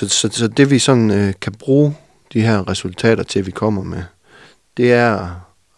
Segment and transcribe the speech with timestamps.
[0.00, 1.96] Så, så, så det vi sådan øh, kan bruge
[2.32, 4.02] de her resultater til, vi kommer med,
[4.76, 5.14] det er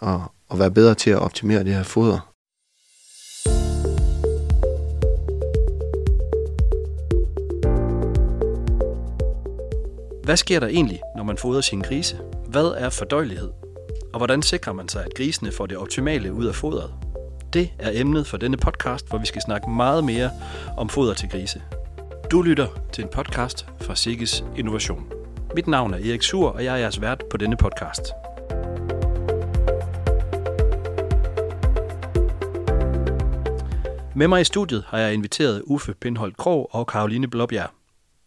[0.03, 2.33] at, at være bedre til at optimere det her foder.
[10.25, 12.19] Hvad sker der egentlig, når man fodrer sin grise?
[12.49, 13.51] Hvad er fordøjelighed?
[14.13, 16.91] Og hvordan sikrer man sig, at grisene får det optimale ud af fodret?
[17.53, 20.31] Det er emnet for denne podcast, hvor vi skal snakke meget mere
[20.77, 21.63] om foder til grise.
[22.33, 25.13] Du lytter til en podcast fra Sikkes Innovation.
[25.55, 28.01] Mit navn er Erik Sur, og jeg er jeres vært på denne podcast.
[34.17, 37.71] Med mig i studiet har jeg inviteret Uffe Pindholt Krog og Karoline Blåbjerg.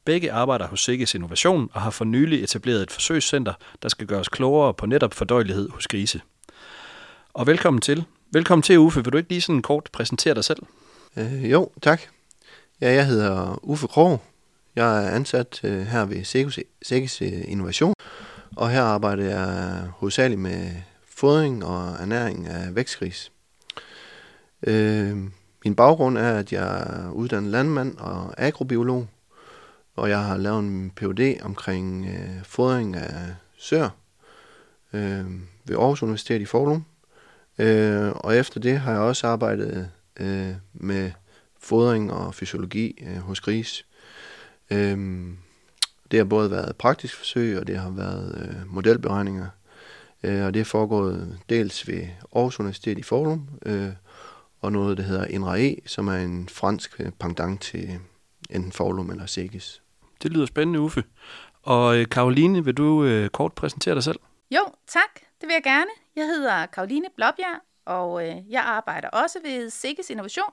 [0.05, 4.19] Begge arbejder hos Sikkes Innovation og har for nylig etableret et forsøgscenter, der skal gøre
[4.19, 6.21] os klogere på netop fordøjelighed hos grise.
[7.33, 8.03] Og velkommen til.
[8.31, 9.03] Velkommen til, Uffe.
[9.03, 10.59] Vil du ikke lige sådan kort præsentere dig selv?
[11.17, 12.14] Øh, jo, tak.
[12.81, 14.21] Ja, jeg hedder Uffe Krog.
[14.75, 16.23] Jeg er ansat øh, her ved
[16.81, 17.93] Sækkes Innovation,
[18.55, 20.71] og her arbejder jeg hovedsageligt med
[21.07, 23.31] fodring og ernæring af vækstgris.
[24.63, 25.17] Øh,
[25.65, 29.07] min baggrund er, at jeg er uddannet landmand og agrobiolog,
[29.95, 33.89] og jeg har lavet en PhD omkring øh, fodring af sør
[34.93, 35.25] øh,
[35.65, 36.85] ved Aarhus Universitet i Forlum.
[37.57, 41.11] Øh, og efter det har jeg også arbejdet øh, med
[41.65, 43.85] fodring og fysiologi øh, hos gris.
[44.71, 44.97] Øh,
[46.11, 49.47] det har både været praktisk forsøg, og det har været øh, modelberegninger.
[50.23, 53.89] Øh, og det er foregået dels ved Aarhus Universitet i Forlum, øh,
[54.61, 57.99] og noget, der hedder INRAE, som er en fransk øh, pendant til
[58.49, 59.81] enten Forlum eller Segis.
[60.23, 61.03] Det lyder spændende, Uffe.
[61.61, 64.19] Og Karoline, øh, vil du øh, kort præsentere dig selv?
[64.51, 65.13] Jo, tak.
[65.41, 65.91] Det vil jeg gerne.
[66.15, 70.51] Jeg hedder Karoline Blåbjerg, og øh, jeg arbejder også ved Sikkes Innovation.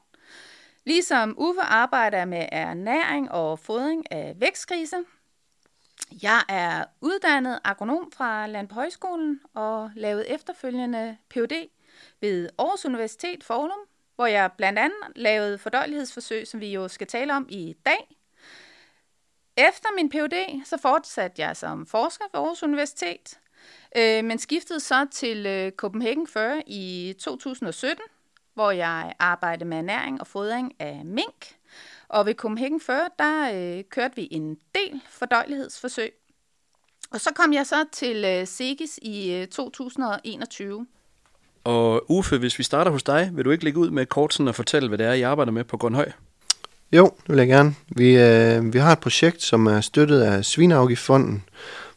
[0.84, 4.96] Ligesom Uffe arbejder jeg med ernæring og fodring af vækstgrise.
[6.22, 11.68] Jeg er uddannet agronom fra Landbrugshøjskolen og lavet efterfølgende Ph.D.
[12.20, 13.78] ved Aarhus Universitet Forlum,
[14.16, 18.16] hvor jeg blandt andet lavede fordøjelighedsforsøg, som vi jo skal tale om i dag.
[19.56, 20.64] Efter min Ph.D.
[20.64, 23.38] så fortsatte jeg som forsker ved Aarhus Universitet,
[23.96, 28.02] øh, men skiftede så til øh, Copenhagen 40 i 2017,
[28.54, 31.56] hvor jeg arbejdede med ernæring og fodring af mink.
[32.08, 36.12] Og ved Copenhagen Fur, der øh, kørte vi en del fordøjelighedsforsøg.
[37.10, 40.86] Og så kom jeg så til øh, Segis i øh, 2021.
[41.64, 44.48] Og Uffe, hvis vi starter hos dig, vil du ikke lægge ud med kort sådan
[44.48, 46.12] at fortælle, hvad det er, I arbejder med på Grønhøj?
[46.92, 47.74] Jo, det vil jeg gerne.
[47.88, 51.44] Vi, øh, vi har et projekt, som er støttet af Svineafgiftfonden,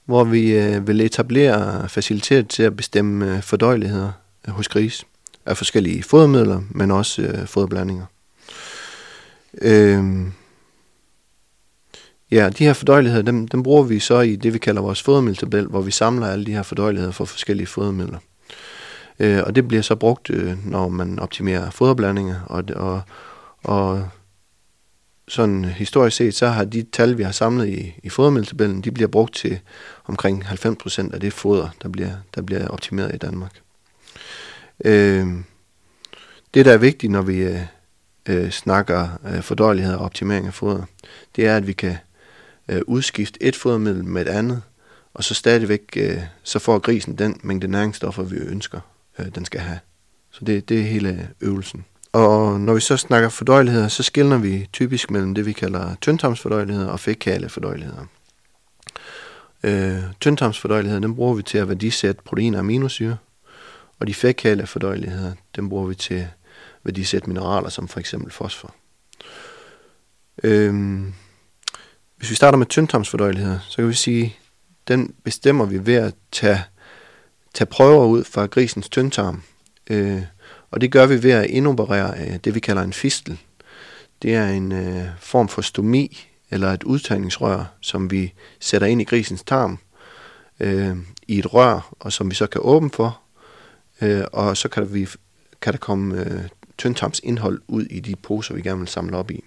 [0.05, 4.11] hvor vi øh, vil etablere facilitet til at bestemme øh, fordøjeligheder
[4.47, 5.05] hos gris
[5.45, 8.05] af forskellige fodermidler, men også øh, foderblandinger.
[9.61, 10.03] Øh,
[12.31, 15.65] ja, de her fordøjeligheder, dem, dem bruger vi så i det, vi kalder vores fodermiddeltabel,
[15.65, 18.19] hvor vi samler alle de her fordøjeligheder for forskellige fodermidler.
[19.19, 23.01] Øh, og det bliver så brugt, øh, når man optimerer foderblandinger, og, og,
[23.63, 24.09] og
[25.27, 29.07] sådan historisk set, så har de tal, vi har samlet i, i fodermiddeltabellen, de bliver
[29.07, 29.59] brugt til
[30.05, 33.64] omkring 90% af det foder, der bliver, der bliver optimeret i Danmark.
[34.85, 35.27] Øh,
[36.53, 37.59] det, der er vigtigt, når vi øh,
[38.25, 40.83] øh, snakker øh, fordøjelighed og optimering af foder,
[41.35, 41.97] det er, at vi kan
[42.69, 44.61] øh, udskifte et fodermiddel med et andet,
[45.13, 48.79] og så stadigvæk øh, så får grisen den mængde næringsstoffer, vi ønsker,
[49.19, 49.79] øh, den skal have.
[50.31, 51.85] Så det, det er hele øvelsen.
[52.13, 56.87] Og når vi så snakker fordøjeligheder, så skiller vi typisk mellem det, vi kalder tyndtarmsfordøjeligheder
[56.87, 58.05] og fækale fordøjeligheder.
[59.63, 63.17] Øh, tyndtarmsfordøjeligheder, den bruger vi til at værdisætte protein og aminosyre,
[63.99, 66.27] og de fækale fordøjeligheder, dem bruger vi til
[66.83, 68.75] værdisæt mineraler, som for eksempel fosfor.
[70.43, 71.13] Øhm,
[72.17, 74.35] hvis vi starter med tyndtarmsfordøjeligheder, så kan vi sige,
[74.87, 76.63] den bestemmer vi ved at tage,
[77.53, 79.43] tage prøver ud fra grisens tyndtarm,
[79.89, 80.21] øh,
[80.71, 83.39] og det gør vi ved at indoperere øh, det, vi kalder en fistel.
[84.21, 89.03] Det er en øh, form for stomi, eller et udtagningsrør, som vi sætter ind i
[89.03, 89.79] grisens tarm
[90.59, 93.21] øh, i et rør, og som vi så kan åbne for,
[94.01, 95.07] øh, og så kan, vi,
[95.61, 96.41] kan der komme øh,
[96.77, 99.43] tyndtarmsindhold ud i de poser, vi gerne vil samle op i.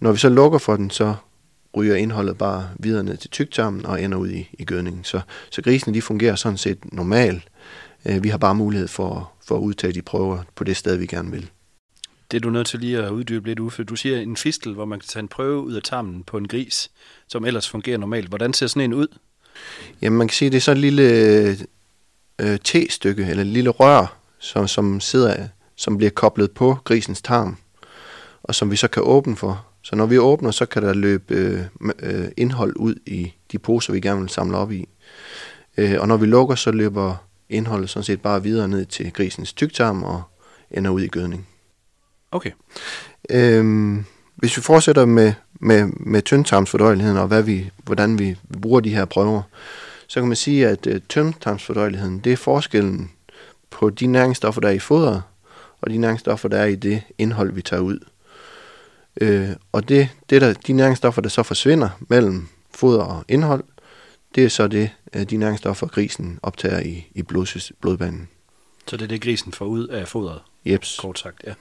[0.00, 1.14] Når vi så lukker for den, så
[1.76, 5.04] ryger indholdet bare videre ned til tyktarmen og ender ud i, i gødningen.
[5.04, 7.48] Så, så grisene de fungerer sådan set normalt.
[8.06, 11.06] Øh, vi har bare mulighed for for at udtage de prøver på det sted, vi
[11.06, 11.50] gerne vil.
[12.30, 13.84] Det er du nødt til lige at uddybe lidt, Uffe.
[13.84, 16.48] Du siger en fistel, hvor man kan tage en prøve ud af tarmen på en
[16.48, 16.90] gris,
[17.28, 18.28] som ellers fungerer normalt.
[18.28, 19.06] Hvordan ser sådan en ud?
[20.02, 21.66] Jamen, man kan sige, det er sådan et lille
[22.38, 27.56] øh, T-stykke, eller lille rør, som, som sidder, som bliver koblet på grisens tarm,
[28.42, 29.66] og som vi så kan åbne for.
[29.82, 31.60] Så når vi åbner, så kan der løbe øh,
[31.98, 34.88] øh, indhold ud i de poser, vi gerne vil samle op i.
[35.76, 37.16] Øh, og når vi lukker, så løber
[37.48, 40.22] indholdet sådan set bare videre ned til grisens tyktarm og
[40.70, 41.48] ender ud i gødning.
[42.30, 42.50] Okay.
[43.30, 44.04] Øhm,
[44.36, 49.04] hvis vi fortsætter med, med, med tyndtarmsfordøjeligheden og hvad vi, hvordan vi bruger de her
[49.04, 49.42] prøver,
[50.08, 53.10] så kan man sige, at øh, tyndtarmsfordøjeligheden, det er forskellen
[53.70, 55.22] på de næringsstoffer, der er i fodret,
[55.80, 57.98] og de næringsstoffer, der er i det indhold, vi tager ud.
[59.20, 63.64] Øh, og det, det der, de næringsstoffer, der så forsvinder mellem foder og indhold,
[64.34, 68.28] det er så det, øh, de næringsstoffer, grisen optager i, i blod, blodbanen.
[68.86, 70.98] Så det er det, grisen får ud af fodret, Jeps.
[71.00, 71.54] kort sagt, ja.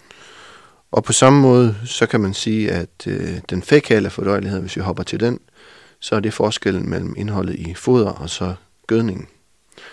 [0.92, 4.82] Og på samme måde, så kan man sige, at øh, den fækale fordøjelighed, hvis vi
[4.82, 5.40] hopper til den,
[6.06, 8.56] så er det forskellen mellem indholdet i foder og så
[8.88, 9.28] gødningen.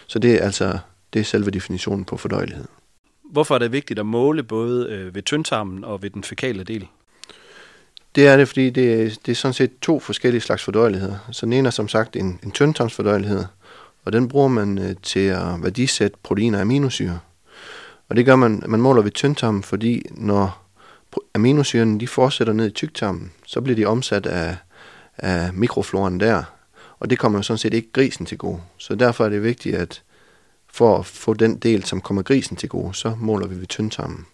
[0.06, 0.78] Så det er altså
[1.12, 2.64] det er selve definitionen på fordøjelighed.
[3.30, 6.86] Hvorfor er det vigtigt at måle både øh, ved tyndtarmen og ved den fækale del?
[8.14, 11.16] Det er det, fordi det er, det er sådan set to forskellige slags fordøjeligheder.
[11.30, 13.44] Så den ene er som sagt en, en tyndtarmsfordøjelighed,
[14.04, 17.18] og den bruger man øh, til at værdisætte proteiner og aminosyre.
[18.08, 20.62] Og det gør man, man måler ved tyndtarmen, fordi når
[21.34, 24.56] aminosyrene de fortsætter ned i tyktarmen, så bliver de omsat af,
[25.18, 26.42] af mikrofloren der,
[26.98, 28.60] og det kommer jo sådan set ikke grisen til gode.
[28.78, 30.02] Så derfor er det vigtigt, at
[30.66, 34.26] for at få den del, som kommer grisen til gode, så måler vi ved tyndtarmen.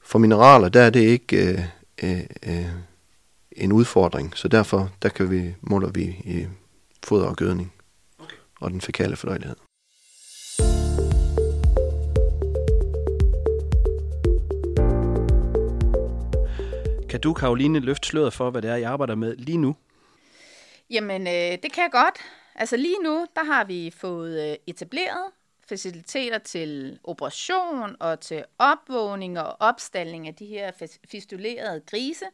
[0.00, 1.64] For mineraler, der er det ikke øh,
[2.02, 2.66] øh, øh,
[3.52, 6.46] en udfordring, så derfor der kan vi måler vi i
[7.04, 7.72] foder og gødning
[8.18, 8.36] okay.
[8.60, 9.56] og den fækale fordøjelighed.
[17.14, 19.76] Kan du, Karoline, løfte sløret for, hvad det er, I arbejder med lige nu?
[20.90, 22.18] Jamen, øh, det kan jeg godt.
[22.54, 25.30] Altså lige nu, der har vi fået øh, etableret
[25.68, 30.72] faciliteter til operation og til opvågning og opstalling af de her
[31.10, 32.24] fistulerede grise.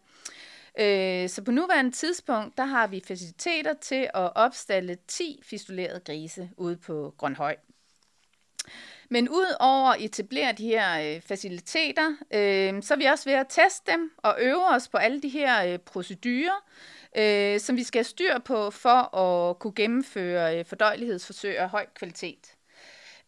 [0.80, 6.50] Øh, så på nuværende tidspunkt, der har vi faciliteter til at opstalle 10 fistulerede grise
[6.56, 7.56] ude på Grønhøj.
[9.12, 13.36] Men ud over at etablere de her øh, faciliteter, øh, så er vi også ved
[13.36, 16.64] at teste dem og øve os på alle de her øh, procedurer,
[17.16, 21.86] øh, som vi skal have styr på for at kunne gennemføre øh, fordøjelighedsforsøg af høj
[21.94, 22.54] kvalitet.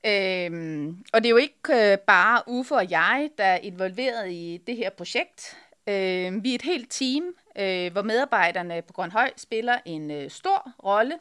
[0.06, 4.60] Øhm, og det er jo ikke øh, bare Uffe og jeg, der er involveret i
[4.66, 5.56] det her projekt.
[5.86, 7.24] Øhm, vi er et helt team,
[7.58, 11.18] øh, hvor medarbejderne på Grønhøj spiller en øh, stor rolle.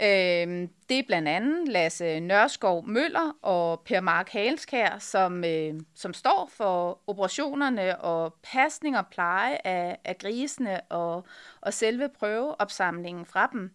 [0.00, 6.14] Øh, det er blandt andet Lasse Nørskov Møller og Per Mark Halskær, som, øh, som
[6.14, 11.26] står for operationerne og pasning og pleje af, af grisene og,
[11.60, 13.70] og selve prøveopsamlingen fra dem.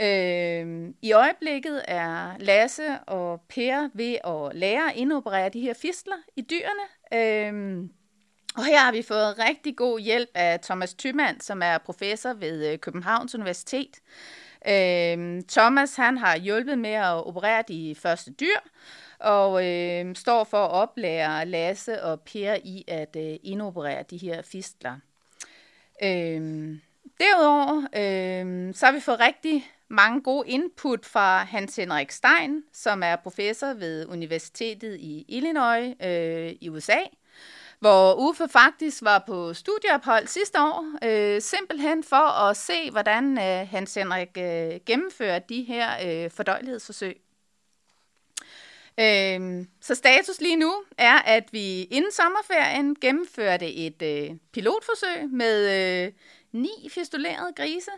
[0.00, 6.16] Øh, I øjeblikket er Lasse og Per ved at lære at indoperere de her fistler
[6.36, 6.86] i dyrene.
[7.12, 7.88] Øh,
[8.56, 12.72] og her har vi fået rigtig god hjælp af Thomas Thymann, som er professor ved
[12.72, 14.00] øh, Københavns Universitet.
[14.68, 18.58] Øh, Thomas han har hjulpet med at operere de første dyr,
[19.18, 24.42] og øh, står for at oplære Lasse og Per i at øh, indoperere de her
[24.42, 24.96] fistler.
[26.02, 26.76] Øh,
[27.20, 33.02] derudover øh, så har vi fået rigtig mange gode input fra Hans Henrik Stein, som
[33.02, 36.98] er professor ved Universitetet i Illinois øh, i USA,
[37.82, 43.68] hvor Uffe faktisk var på studieophold sidste år, øh, simpelthen for at se, hvordan øh,
[43.68, 47.16] Hans Henrik øh, gennemfører de her øh, fordøjelighedsforsøg.
[49.00, 55.58] Øh, så status lige nu er, at vi inden sommerferien gennemførte et øh, pilotforsøg med
[56.06, 56.12] øh,
[56.52, 57.90] ni fistulerede grise,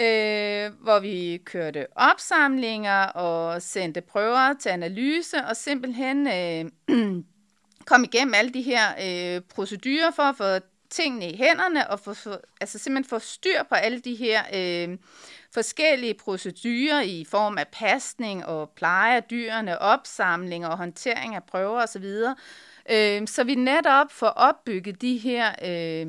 [0.00, 6.70] øh, hvor vi kørte opsamlinger og sendte prøver til analyse og simpelthen øh,
[7.86, 8.86] kom igennem alle de her
[9.36, 13.62] øh, procedurer for at få tingene i hænderne og for, for, altså simpelthen få styr
[13.68, 14.98] på alle de her øh,
[15.54, 21.82] forskellige procedurer i form af pasning og pleje af dyrene, opsamling og håndtering af prøver
[21.82, 22.04] osv.,
[22.90, 26.06] øh, så vi netop får opbygget de her øh,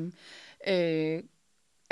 [0.68, 1.22] øh,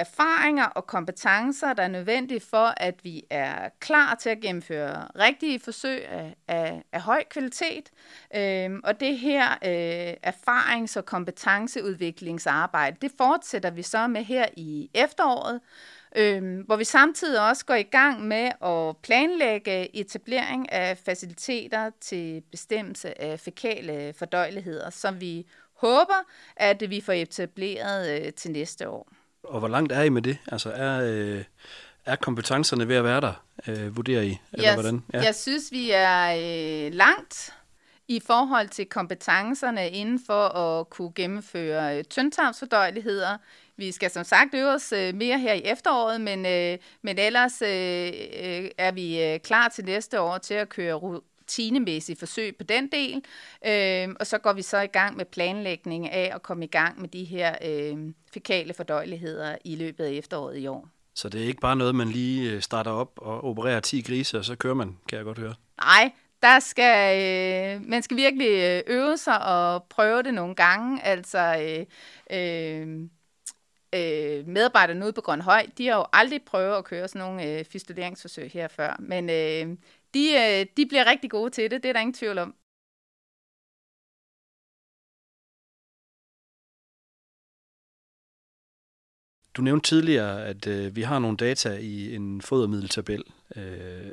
[0.03, 5.61] erfaringer og kompetencer, der er nødvendige for, at vi er klar til at gennemføre rigtige
[5.61, 7.91] forsøg af, af, af høj kvalitet.
[8.37, 14.91] Øhm, og det her øh, erfarings- og kompetenceudviklingsarbejde, det fortsætter vi så med her i
[14.95, 15.61] efteråret,
[16.17, 22.43] øhm, hvor vi samtidig også går i gang med at planlægge etablering af faciliteter til
[22.51, 29.22] bestemmelse af fækale fordøjeligheder, som vi håber, at vi får etableret øh, til næste år.
[29.43, 30.39] Og hvor langt er I med det?
[30.47, 31.45] Altså er, øh,
[32.05, 34.39] er kompetencerne ved at være der, øh, vurderer I?
[34.53, 35.05] Eller jeg, hvordan?
[35.13, 35.23] Ja.
[35.23, 36.35] jeg synes, vi er
[36.87, 37.55] øh, langt
[38.09, 43.39] i forhold til kompetencerne inden for at kunne gennemføre øh, tyndtarmsfordøjeligheder.
[43.77, 47.63] vi skal som sagt øve os øh, mere her i efteråret, men, øh, men ellers
[47.63, 51.23] øh, øh, er vi øh, klar til næste år til at køre
[51.53, 53.23] rutinemæssige forsøg på den del,
[53.67, 57.01] øh, og så går vi så i gang med planlægning af at komme i gang
[57.01, 60.89] med de her øh, fekale fordøjeligheder i løbet af efteråret i år.
[61.15, 64.39] Så det er ikke bare noget, man lige øh, starter op og opererer 10 grise,
[64.39, 65.55] og så kører man, kan jeg godt høre.
[65.77, 71.03] Nej, der skal, øh, man skal virkelig øh, øve sig og prøve det nogle gange.
[71.05, 71.87] Altså, øh,
[72.39, 73.09] øh,
[73.95, 77.65] øh, medarbejderne ude på Grønhøj, de har jo aldrig prøvet at køre sådan nogle øh,
[77.65, 79.77] fistuderingsforsøg her før, men øh,
[80.15, 82.55] de, øh, de bliver rigtig gode til det, det er der ingen tvivl om.
[89.57, 93.25] Du nævnte tidligere, at øh, vi har nogle data i en fodermiddeltabel,
[93.57, 94.13] øh,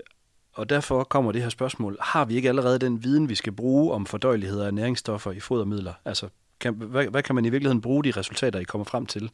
[0.53, 1.97] og derfor kommer det her spørgsmål.
[2.01, 5.93] Har vi ikke allerede den viden, vi skal bruge om fordøjelighed af næringsstoffer i fodermidler?
[6.05, 6.29] Altså,
[6.59, 9.31] kan, hvad, hvad kan man i virkeligheden bruge de resultater, I kommer frem til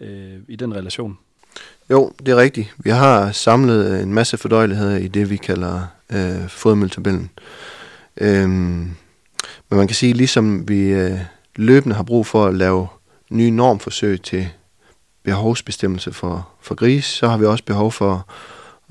[0.00, 1.18] øh, i den relation?
[1.90, 2.74] Jo, det er rigtigt.
[2.78, 7.30] Vi har samlet øh, en masse fordøjeligheder i det, vi kalder øh, fodermiddeltabellen.
[8.16, 8.90] Øhm,
[9.68, 11.18] men man kan sige, ligesom vi øh,
[11.56, 12.88] løbende har brug for at lave
[13.30, 14.48] nye normforsøg til
[15.22, 18.26] behovsbestemmelse for, for gris, så har vi også behov for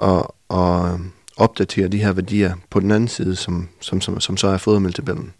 [0.01, 0.25] at,
[0.57, 0.99] at
[1.37, 5.33] opdatere de her værdier på den anden side, som, som, som, som så er fodermiddeltabellen,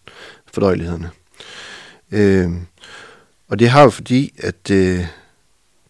[0.54, 1.10] fordøjelighederne.
[2.12, 2.52] Øh,
[3.50, 5.06] og det har jo fordi, at øh,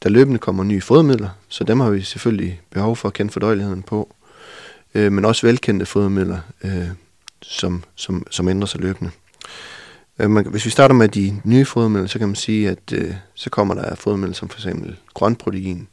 [0.03, 3.83] der løbende kommer nye fodermidler, så dem har vi selvfølgelig behov for at kende fordøjeligheden
[3.83, 4.15] på,
[4.93, 6.87] øh, men også velkendte fodermidler, øh,
[7.41, 9.11] som, som, som ændrer sig løbende.
[10.19, 13.13] Øh, man, hvis vi starter med de nye fodermidler, så kan man sige, at øh,
[13.33, 15.87] så kommer der fodermidler som for eksempel grønprotein,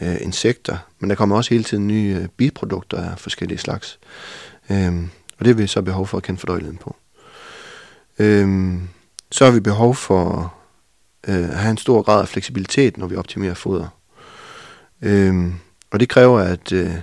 [0.00, 3.98] øh, insekter, men der kommer også hele tiden nye øh, biprodukter af forskellige slags.
[4.70, 4.94] Øh,
[5.38, 6.96] og det har vi så behov for at kende fordøjeligheden på.
[8.18, 8.74] Øh,
[9.30, 10.54] så har vi behov for
[11.28, 13.88] øh, have en stor grad af fleksibilitet, når vi optimerer foder.
[15.02, 15.52] Øh,
[15.90, 16.94] og det kræver, at, øh,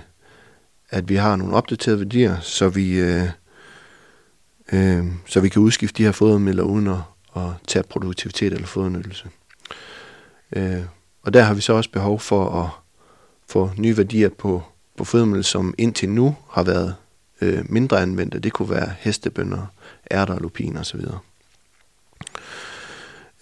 [0.90, 3.28] at vi har nogle opdaterede værdier, så vi, øh,
[4.72, 6.98] øh, så vi kan udskifte de her fodermidler uden at,
[7.36, 9.28] at tage produktivitet eller fodernyttelse.
[10.56, 10.82] Øh,
[11.22, 12.70] og der har vi så også behov for at
[13.48, 14.62] få nye værdier på,
[14.96, 16.94] på fodermidler, som indtil nu har været
[17.40, 18.38] øh, mindre anvendte.
[18.38, 19.66] Det kunne være hestebønder,
[20.10, 21.00] ærter, lupiner osv.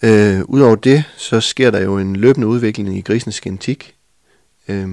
[0.05, 3.95] Øh, Udover det, så sker der jo en løbende udvikling i grisens genetik.
[4.67, 4.87] Øh,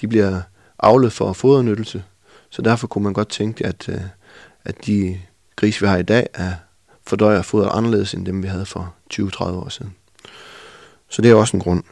[0.00, 0.40] de bliver
[0.78, 2.04] avlet for fodernyttelse,
[2.50, 4.00] så derfor kunne man godt tænke, at, øh,
[4.64, 5.20] at de
[5.56, 6.52] gris, vi har i dag, er
[7.06, 9.94] fordøjer foder anderledes end dem, vi havde for 20-30 år siden.
[11.08, 11.82] Så det er også en grund.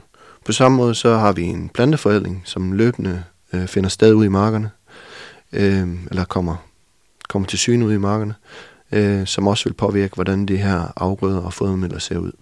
[0.44, 4.28] På samme måde så har vi en planteforædling, som løbende øh, finder sted ude i
[4.28, 4.70] markerne,
[5.52, 6.56] øh, eller kommer,
[7.28, 8.34] kommer til syne ude i markerne,
[8.92, 12.32] øh, som også vil påvirke, hvordan det her afgrøder og fodermidler ser ud.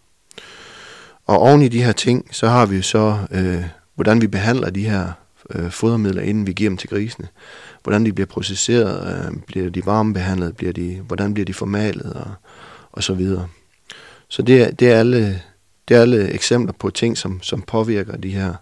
[1.26, 3.64] Og oven i de her ting, så har vi så, øh,
[3.94, 5.12] hvordan vi behandler de her
[5.50, 7.28] øh, fodermidler, inden vi giver dem til grisene.
[7.82, 12.30] Hvordan de bliver processeret, øh, bliver de varmebehandlet, bliver de, hvordan bliver de formalet og,
[12.92, 13.48] og så videre.
[14.28, 15.42] Så det er, det er alle
[15.88, 18.54] det er alle eksempler på ting, som, som påvirker de her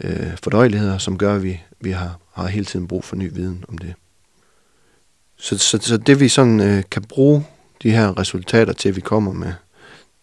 [0.00, 3.64] øh, fordøjeligheder, som gør, at vi, vi har, har hele tiden brug for ny viden
[3.68, 3.94] om det.
[5.36, 7.46] Så, så, så det vi sådan øh, kan bruge
[7.82, 9.52] de her resultater til, vi kommer med,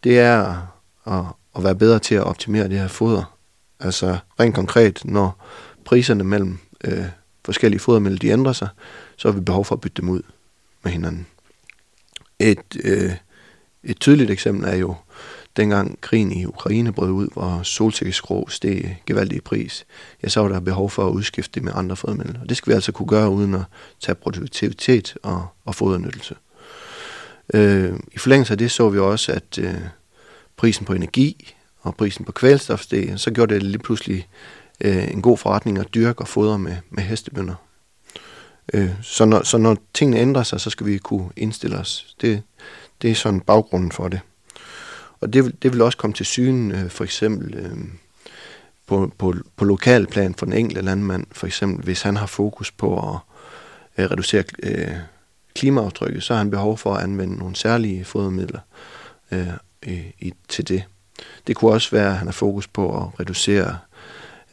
[0.03, 0.67] det er
[1.07, 1.25] at,
[1.57, 3.37] at være bedre til at optimere det her foder.
[3.79, 5.45] Altså rent konkret, når
[5.85, 7.05] priserne mellem øh,
[7.45, 8.67] forskellige fodermidler de ændrer sig,
[9.17, 10.21] så har vi behov for at bytte dem ud
[10.83, 11.27] med hinanden.
[12.39, 13.11] Et, øh,
[13.83, 14.95] et tydeligt eksempel er jo
[15.57, 19.85] dengang krigen i Ukraine brød ud, hvor solsikkeskrå steg gevaldigt i pris,
[20.23, 22.41] ja, så var der behov for at udskifte det med andre fodermidler.
[22.41, 23.63] Og det skal vi altså kunne gøre uden at
[23.99, 26.35] tage produktivitet og, og fodernyttelse.
[27.53, 29.75] Øh, I forlængelse af det så vi også, at øh,
[30.57, 34.27] prisen på energi og prisen på kvælstof steg, så gjorde det lige pludselig
[34.81, 37.55] øh, en god forretning at dyrke og fodre med, med hestebønder.
[38.73, 42.15] Øh, så, når, så når tingene ændrer sig, så skal vi kunne indstille os.
[42.21, 42.43] Det,
[43.01, 44.19] det er sådan baggrunden for det.
[45.21, 47.77] Og det, det vil også komme til syne, øh, for eksempel øh,
[48.87, 52.97] på, på, på lokalplan for den enkelte landmand, for eksempel hvis han har fokus på
[52.97, 53.19] at
[53.97, 54.95] øh, reducere øh,
[55.55, 58.59] klimaaftrykket, så har han behov for at anvende nogle særlige fodermidler
[59.31, 59.47] øh,
[59.87, 60.83] øh, i, til det.
[61.47, 63.77] Det kunne også være, at han har fokus på at reducere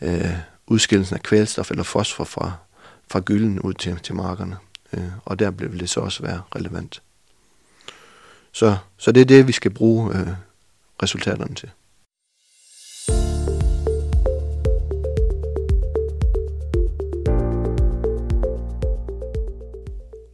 [0.01, 0.33] øh,
[0.67, 2.53] udskillelsen af kvælstof eller fosfor fra,
[3.11, 4.57] fra gylden ud til, til markerne.
[4.93, 7.03] Øh, og der vil det så også være relevant.
[8.53, 10.29] Så, så det er det, vi skal bruge øh,
[11.03, 11.71] resultaterne til.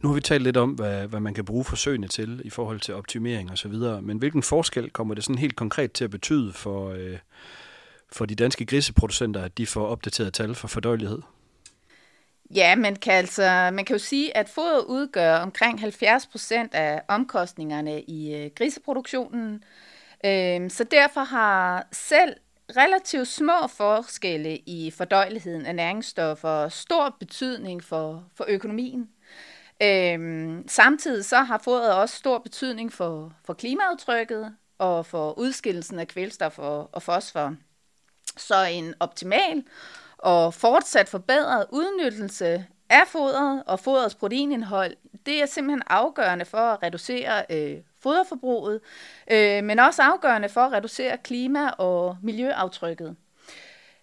[0.05, 2.79] Nu har vi talt lidt om, hvad, hvad man kan bruge forsøgene til i forhold
[2.79, 6.09] til optimering og så videre, men hvilken forskel kommer det sådan helt konkret til at
[6.09, 7.17] betyde for, øh,
[8.11, 11.21] for de danske griseproducenter, at de får opdateret tal for fordøjelighed?
[12.55, 17.01] Ja, man kan, altså, man kan jo sige, at foder udgør omkring 70 procent af
[17.07, 19.63] omkostningerne i øh, griseproduktionen.
[20.25, 22.33] Øh, så derfor har selv
[22.77, 29.09] relativt små forskelle i fordøjeligheden af næringsstoffer stor betydning for, for økonomien.
[29.81, 36.07] Øhm, samtidig så har fodret også stor betydning for, for klimaaftrykket og for udskillelsen af
[36.07, 37.55] kvælstof og, og fosfor.
[38.37, 39.63] Så en optimal
[40.17, 46.83] og fortsat forbedret udnyttelse af fodret og fodrets proteinindhold, det er simpelthen afgørende for at
[46.83, 48.81] reducere øh, foderforbruget,
[49.31, 53.15] øh, men også afgørende for at reducere klima- og miljøaftrykket.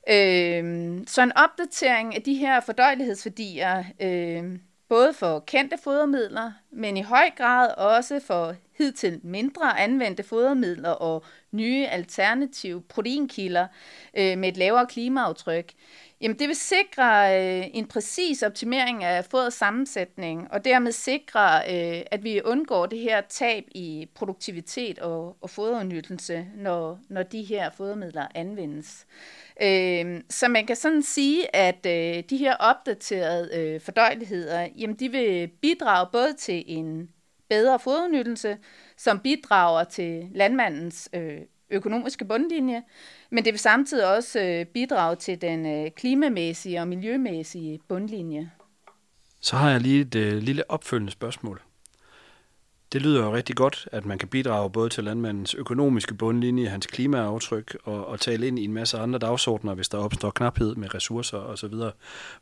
[0.09, 4.59] Øh, så en opdatering af de her fordøjelighedsværdier, øh,
[4.93, 11.25] både for kendte fodermidler, men i høj grad også for hidtil mindre anvendte fodermidler og
[11.51, 13.67] nye alternative proteinkilder
[14.17, 15.73] øh, med et lavere klimaaftryk,
[16.23, 22.03] Jamen det vil sikre øh, en præcis optimering af fodrets sammensætning, og dermed sikre, øh,
[22.11, 27.71] at vi undgår det her tab i produktivitet og, og foderudnyttelse, når, når de her
[27.71, 29.07] fodermidler anvendes.
[29.63, 35.09] Øh, så man kan sådan sige, at øh, de her opdaterede øh, fordøjeligheder, jamen de
[35.09, 37.11] vil bidrage både til en
[37.49, 38.59] bedre foderudnyttelse,
[38.97, 41.41] som bidrager til landmandens øh,
[41.71, 42.83] økonomiske bundlinje,
[43.31, 48.51] men det vil samtidig også øh, bidrage til den øh, klimamæssige og miljømæssige bundlinje.
[49.41, 51.63] Så har jeg lige et øh, lille opfølgende spørgsmål.
[52.93, 56.87] Det lyder jo rigtig godt, at man kan bidrage både til landmandens økonomiske bundlinje, hans
[56.87, 60.95] klimaaftryk og, og tale ind i en masse andre dagsordner, hvis der opstår knaphed med
[60.95, 61.75] ressourcer osv.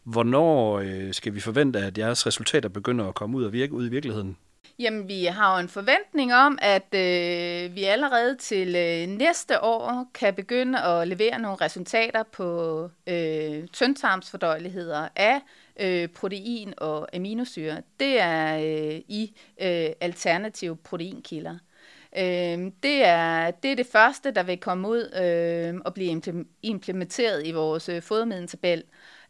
[0.04, 3.86] Hvornår øh, skal vi forvente, at jeres resultater begynder at komme ud og virke ud
[3.86, 4.36] i virkeligheden?
[4.78, 10.10] Jamen, vi har jo en forventning om, at øh, vi allerede til øh, næste år
[10.14, 15.40] kan begynde at levere nogle resultater på øh, tyndtarmsfordøjeligheder af
[15.80, 17.82] øh, protein og aminosyre.
[18.00, 21.58] Det er øh, i øh, alternative proteinkilder.
[22.16, 26.22] Øh, det, er, det er det første, der vil komme ud øh, og blive
[26.62, 28.84] implementeret i vores øh, fodermiddeltabel.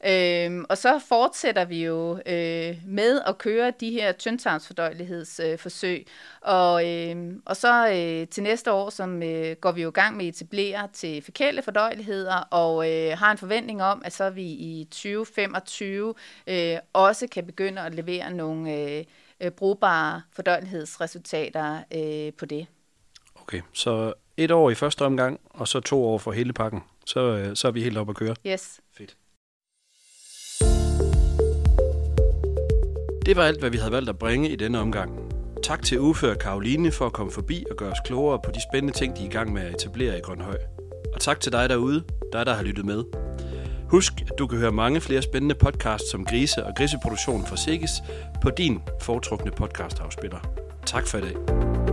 [0.07, 5.99] Øhm, og så fortsætter vi jo øh, med at køre de her tyndtarmsfordøjelighedsforsøg.
[5.99, 6.05] Øh,
[6.41, 10.17] og, øh, og så øh, til næste år, som øh, går vi jo i gang
[10.17, 14.43] med at etablere til fækale fordøjeligheder, og øh, har en forventning om, at så vi
[14.43, 16.15] i 2025
[16.47, 19.05] øh, også kan begynde at levere nogle øh,
[19.41, 22.67] øh, brugbare fordøjelighedsresultater øh, på det.
[23.35, 26.81] Okay, så et år i første omgang, og så to år for hele pakken.
[27.07, 28.35] Så, øh, så er vi helt oppe at køre.
[28.47, 28.81] Yes.
[28.93, 29.17] Fedt.
[33.31, 35.11] Det var alt, hvad vi havde valgt at bringe i denne omgang.
[35.63, 38.61] Tak til Uffe og Karoline for at komme forbi og gøre os klogere på de
[38.63, 40.57] spændende ting, de er i gang med at etablere i Grønhøj.
[41.15, 43.05] Og tak til dig derude, dig der har lyttet med.
[43.91, 47.91] Husk, at du kan høre mange flere spændende podcasts som grise og griseproduktion fra Sikkes
[48.43, 50.39] på din foretrukne podcastafspiller.
[50.87, 51.90] Tak for i dag.